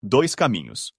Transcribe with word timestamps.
Dois 0.00 0.32
caminhos. 0.32 0.92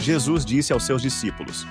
Jesus 0.00 0.44
disse 0.44 0.72
aos 0.72 0.82
seus 0.82 1.00
discípulos: 1.00 1.64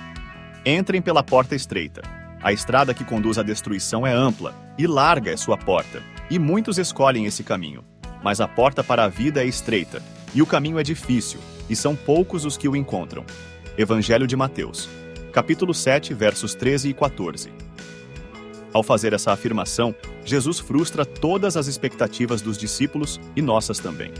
Entrem 0.64 1.02
pela 1.02 1.22
porta 1.22 1.54
estreita. 1.54 2.00
A 2.42 2.50
estrada 2.50 2.94
que 2.94 3.04
conduz 3.04 3.36
à 3.36 3.42
destruição 3.42 4.06
é 4.06 4.12
ampla, 4.14 4.54
e 4.78 4.86
larga 4.86 5.32
é 5.32 5.36
sua 5.36 5.58
porta, 5.58 6.02
e 6.30 6.38
muitos 6.38 6.78
escolhem 6.78 7.26
esse 7.26 7.44
caminho. 7.44 7.84
Mas 8.22 8.40
a 8.40 8.48
porta 8.48 8.82
para 8.82 9.04
a 9.04 9.08
vida 9.08 9.42
é 9.42 9.46
estreita, 9.46 10.02
e 10.34 10.40
o 10.40 10.46
caminho 10.46 10.78
é 10.78 10.82
difícil, 10.82 11.40
e 11.68 11.76
são 11.76 11.94
poucos 11.94 12.46
os 12.46 12.56
que 12.56 12.68
o 12.70 12.74
encontram. 12.74 13.26
Evangelho 13.76 14.26
de 14.26 14.34
Mateus, 14.34 14.88
capítulo 15.34 15.74
7, 15.74 16.14
versos 16.14 16.54
13 16.54 16.90
e 16.90 16.94
14. 16.94 17.50
Ao 18.72 18.84
fazer 18.84 19.12
essa 19.12 19.32
afirmação, 19.32 19.92
Jesus 20.24 20.60
frustra 20.60 21.04
todas 21.04 21.56
as 21.56 21.66
expectativas 21.66 22.40
dos 22.40 22.56
discípulos 22.56 23.20
e 23.34 23.42
nossas 23.42 23.80
também. 23.80 24.12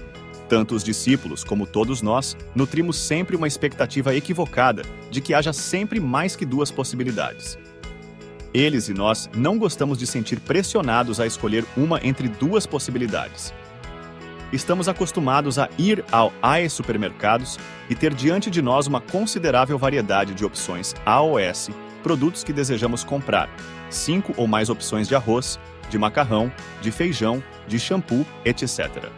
Tanto 0.49 0.75
os 0.75 0.83
discípulos 0.83 1.45
como 1.45 1.69
todos 1.69 2.03
nós 2.03 2.37
nutrimos 2.53 2.99
sempre 2.99 3.37
uma 3.37 3.47
expectativa 3.47 4.13
equivocada 4.13 4.83
de 5.09 5.21
que 5.21 5.33
haja 5.33 5.53
sempre 5.53 6.01
mais 6.01 6.35
que 6.35 6.45
duas 6.45 6.73
possibilidades. 6.73 7.57
Eles 8.53 8.89
e 8.89 8.93
nós 8.93 9.31
não 9.37 9.57
gostamos 9.57 9.97
de 9.97 10.09
sentir 10.09 10.41
pressionados 10.41 11.21
a 11.21 11.27
escolher 11.27 11.65
uma 11.77 12.05
entre 12.05 12.27
duas 12.27 12.67
possibilidades. 12.67 13.55
Estamos 14.55 14.89
acostumados 14.89 15.59
a 15.59 15.69
ir 15.77 16.05
ao 16.13 16.33
AE 16.41 16.71
supermercados 16.71 17.59
e 17.91 17.95
ter 17.97 18.15
diante 18.15 18.49
de 18.49 18.63
nós 18.63 18.87
uma 18.87 19.01
considerável 19.01 19.77
variedade 19.77 20.33
de 20.33 20.45
opções 20.45 20.95
AOS, 21.05 21.71
produtos 22.05 22.45
que 22.45 22.53
desejamos 22.53 23.03
comprar, 23.03 23.51
cinco 23.91 24.33
ou 24.37 24.47
mais 24.47 24.71
opções 24.71 25.09
de 25.09 25.15
arroz, 25.17 25.59
de 25.91 25.99
macarrão, 25.99 26.53
de 26.81 26.93
feijão, 26.93 27.43
de 27.67 27.81
shampoo, 27.81 28.25
etc. 28.45 29.11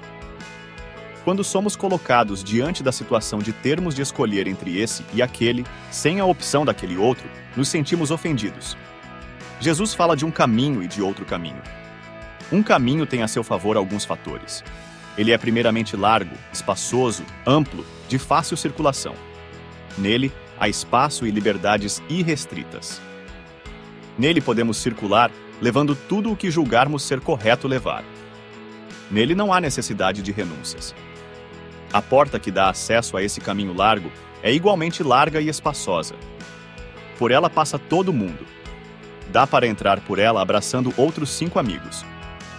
Quando 1.23 1.45
somos 1.45 1.77
colocados 1.77 2.43
diante 2.43 2.83
da 2.83 2.91
situação 2.91 3.39
de 3.41 3.53
termos 3.53 3.95
de 3.95 4.01
escolher 4.01 4.49
entre 4.49 4.81
esse 4.81 5.05
e 5.13 5.21
aquele, 5.21 5.67
sem 5.91 6.19
a 6.19 6.25
opção 6.25 6.65
daquele 6.65 6.97
outro, 6.97 7.29
nos 7.55 7.69
sentimos 7.69 8.11
ofendidos. 8.11 8.75
Jesus 9.61 9.93
fala 9.93 10.17
de 10.17 10.25
um 10.25 10.31
caminho 10.31 10.83
e 10.83 10.89
de 10.89 11.03
outro 11.03 11.27
caminho. 11.27 11.61
Um 12.51 12.63
caminho 12.63 13.05
tem 13.05 13.23
a 13.23 13.29
seu 13.29 13.45
favor 13.45 13.77
alguns 13.77 14.07
fatores. 14.07 14.65
Ele 15.17 15.33
é 15.33 15.39
primeiramente 15.39 15.97
largo, 15.97 16.35
espaçoso, 16.53 17.25
amplo, 17.47 17.85
de 18.09 18.19
fácil 18.19 18.57
circulação. 18.57 19.15
Nele, 19.97 20.33
há 20.59 20.69
espaço 20.69 21.27
e 21.27 21.31
liberdades 21.31 22.03
irrestritas. 22.09 23.01
Nele 24.19 24.41
podemos 24.41 24.77
circular, 24.77 25.31
levando 25.61 25.95
tudo 25.95 26.31
o 26.31 26.37
que 26.37 26.51
julgarmos 26.51 27.03
ser 27.03 27.21
correto 27.21 27.67
levar. 27.67 28.05
Nele 29.11 29.35
não 29.35 29.53
há 29.53 29.61
necessidade 29.61 30.23
de 30.23 30.33
renúncias. 30.33 30.95
A 31.93 32.03
porta 32.03 32.39
que 32.39 32.51
dá 32.51 32.69
acesso 32.69 33.17
a 33.17 33.23
esse 33.23 33.41
caminho 33.41 33.73
largo 33.73 34.11
é 34.43 34.53
igualmente 34.53 35.03
larga 35.03 35.41
e 35.41 35.49
espaçosa. 35.49 36.15
Por 37.19 37.31
ela 37.31 37.49
passa 37.49 37.79
todo 37.79 38.13
mundo. 38.13 38.45
Dá 39.31 39.47
para 39.47 39.67
entrar 39.67 40.01
por 40.01 40.19
ela 40.19 40.43
abraçando 40.43 40.93
outros 40.97 41.31
cinco 41.31 41.59
amigos. 41.59 42.05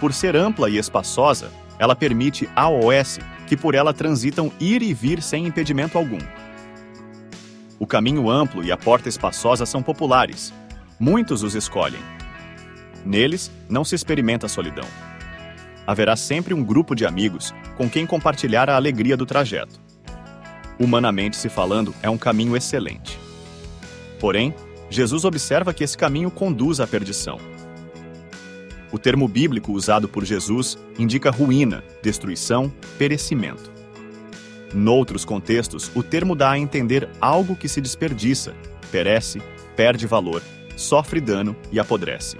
Por 0.00 0.12
ser 0.12 0.34
ampla 0.34 0.68
e 0.68 0.76
espaçosa, 0.78 1.50
ela 1.78 1.96
permite 1.96 2.48
AOS 2.54 3.18
que 3.46 3.56
por 3.56 3.74
ela 3.74 3.92
transitam 3.92 4.52
ir 4.60 4.82
e 4.82 4.92
vir 4.92 5.22
sem 5.22 5.46
impedimento 5.46 5.96
algum. 5.96 6.18
O 7.78 7.86
caminho 7.86 8.28
amplo 8.28 8.64
e 8.64 8.72
a 8.72 8.76
porta 8.76 9.08
espaçosa 9.08 9.64
são 9.64 9.82
populares. 9.82 10.52
Muitos 10.98 11.42
os 11.42 11.54
escolhem. 11.54 12.00
Neles, 13.04 13.50
não 13.68 13.84
se 13.84 13.94
experimenta 13.94 14.48
solidão 14.48 14.86
haverá 15.88 16.14
sempre 16.16 16.52
um 16.52 16.62
grupo 16.62 16.94
de 16.94 17.06
amigos 17.06 17.54
com 17.74 17.88
quem 17.88 18.04
compartilhar 18.04 18.68
a 18.68 18.76
alegria 18.76 19.16
do 19.16 19.24
trajeto. 19.24 19.80
Humanamente 20.78 21.34
se 21.34 21.48
falando, 21.48 21.94
é 22.02 22.10
um 22.10 22.18
caminho 22.18 22.54
excelente. 22.54 23.18
Porém, 24.20 24.54
Jesus 24.90 25.24
observa 25.24 25.72
que 25.72 25.82
esse 25.82 25.96
caminho 25.96 26.30
conduz 26.30 26.78
à 26.78 26.86
perdição. 26.86 27.40
O 28.90 28.98
termo 28.98 29.28
bíblico 29.28 29.72
usado 29.72 30.08
por 30.08 30.24
Jesus 30.24 30.78
indica 30.98 31.30
ruína, 31.30 31.84
destruição, 32.02 32.72
perecimento. 32.96 33.70
Noutros 34.72 35.24
contextos, 35.24 35.90
o 35.94 36.02
termo 36.02 36.34
dá 36.34 36.50
a 36.50 36.58
entender 36.58 37.08
algo 37.20 37.56
que 37.56 37.68
se 37.68 37.80
desperdiça, 37.80 38.54
perece, 38.90 39.42
perde 39.76 40.06
valor, 40.06 40.42
sofre 40.76 41.20
dano 41.20 41.54
e 41.70 41.78
apodrece. 41.78 42.36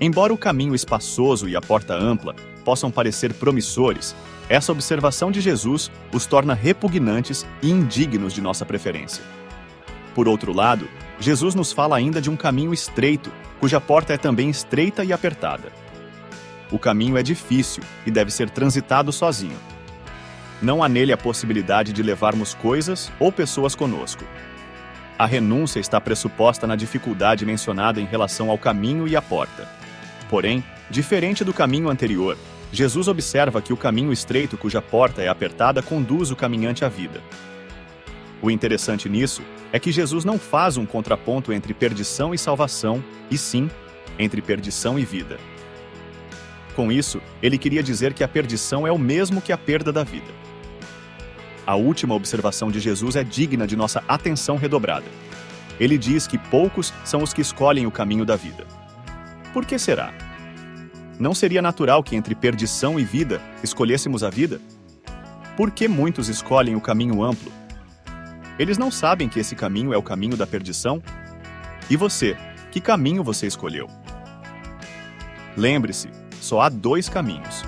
Embora 0.00 0.32
o 0.32 0.38
caminho 0.38 0.74
espaçoso 0.74 1.48
e 1.48 1.56
a 1.56 1.60
porta 1.60 1.94
ampla 1.94 2.34
possam 2.64 2.90
parecer 2.90 3.32
promissores, 3.34 4.14
essa 4.48 4.72
observação 4.72 5.30
de 5.30 5.40
Jesus 5.40 5.90
os 6.12 6.24
torna 6.24 6.54
repugnantes 6.54 7.46
e 7.62 7.70
indignos 7.70 8.32
de 8.32 8.40
nossa 8.40 8.64
preferência. 8.64 9.22
Por 10.18 10.26
outro 10.26 10.52
lado, 10.52 10.88
Jesus 11.20 11.54
nos 11.54 11.70
fala 11.70 11.96
ainda 11.96 12.20
de 12.20 12.28
um 12.28 12.34
caminho 12.34 12.74
estreito, 12.74 13.30
cuja 13.60 13.80
porta 13.80 14.12
é 14.14 14.18
também 14.18 14.50
estreita 14.50 15.04
e 15.04 15.12
apertada. 15.12 15.70
O 16.72 16.76
caminho 16.76 17.16
é 17.16 17.22
difícil 17.22 17.84
e 18.04 18.10
deve 18.10 18.32
ser 18.32 18.50
transitado 18.50 19.12
sozinho. 19.12 19.56
Não 20.60 20.82
há 20.82 20.88
nele 20.88 21.12
a 21.12 21.16
possibilidade 21.16 21.92
de 21.92 22.02
levarmos 22.02 22.52
coisas 22.52 23.12
ou 23.20 23.30
pessoas 23.30 23.76
conosco. 23.76 24.24
A 25.16 25.24
renúncia 25.24 25.78
está 25.78 26.00
pressuposta 26.00 26.66
na 26.66 26.74
dificuldade 26.74 27.46
mencionada 27.46 28.00
em 28.00 28.04
relação 28.04 28.50
ao 28.50 28.58
caminho 28.58 29.06
e 29.06 29.14
à 29.14 29.22
porta. 29.22 29.68
Porém, 30.28 30.64
diferente 30.90 31.44
do 31.44 31.54
caminho 31.54 31.88
anterior, 31.88 32.36
Jesus 32.72 33.06
observa 33.06 33.62
que 33.62 33.72
o 33.72 33.76
caminho 33.76 34.12
estreito 34.12 34.58
cuja 34.58 34.82
porta 34.82 35.22
é 35.22 35.28
apertada 35.28 35.80
conduz 35.80 36.32
o 36.32 36.36
caminhante 36.36 36.84
à 36.84 36.88
vida. 36.88 37.22
O 38.40 38.50
interessante 38.50 39.08
nisso 39.08 39.42
é 39.72 39.78
que 39.78 39.90
Jesus 39.90 40.24
não 40.24 40.38
faz 40.38 40.76
um 40.76 40.86
contraponto 40.86 41.52
entre 41.52 41.74
perdição 41.74 42.32
e 42.32 42.38
salvação, 42.38 43.02
e 43.30 43.36
sim 43.36 43.70
entre 44.18 44.40
perdição 44.40 44.98
e 44.98 45.04
vida. 45.04 45.38
Com 46.74 46.92
isso, 46.92 47.20
ele 47.42 47.58
queria 47.58 47.82
dizer 47.82 48.14
que 48.14 48.22
a 48.22 48.28
perdição 48.28 48.86
é 48.86 48.92
o 48.92 48.98
mesmo 48.98 49.42
que 49.42 49.52
a 49.52 49.58
perda 49.58 49.92
da 49.92 50.04
vida. 50.04 50.32
A 51.66 51.74
última 51.74 52.14
observação 52.14 52.70
de 52.70 52.80
Jesus 52.80 53.16
é 53.16 53.24
digna 53.24 53.66
de 53.66 53.76
nossa 53.76 54.02
atenção 54.08 54.56
redobrada. 54.56 55.06
Ele 55.78 55.98
diz 55.98 56.26
que 56.26 56.38
poucos 56.38 56.94
são 57.04 57.22
os 57.22 57.32
que 57.32 57.40
escolhem 57.40 57.86
o 57.86 57.90
caminho 57.90 58.24
da 58.24 58.36
vida. 58.36 58.64
Por 59.52 59.66
que 59.66 59.78
será? 59.78 60.14
Não 61.18 61.34
seria 61.34 61.60
natural 61.60 62.02
que 62.02 62.14
entre 62.14 62.34
perdição 62.34 62.98
e 62.98 63.04
vida 63.04 63.42
escolhêssemos 63.62 64.22
a 64.22 64.30
vida? 64.30 64.60
Por 65.56 65.70
que 65.72 65.88
muitos 65.88 66.28
escolhem 66.28 66.76
o 66.76 66.80
caminho 66.80 67.22
amplo? 67.22 67.52
Eles 68.58 68.76
não 68.76 68.90
sabem 68.90 69.28
que 69.28 69.38
esse 69.38 69.54
caminho 69.54 69.94
é 69.94 69.96
o 69.96 70.02
caminho 70.02 70.36
da 70.36 70.46
perdição? 70.46 71.00
E 71.88 71.96
você, 71.96 72.36
que 72.72 72.80
caminho 72.80 73.22
você 73.22 73.46
escolheu? 73.46 73.86
Lembre-se, 75.56 76.10
só 76.40 76.62
há 76.62 76.68
dois 76.68 77.08
caminhos. 77.08 77.62